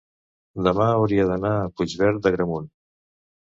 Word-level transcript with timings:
demà 0.67 0.87
hauria 0.93 1.27
d'anar 1.33 1.53
a 1.59 1.69
Puigverd 1.77 2.19
d'Agramunt. 2.25 2.69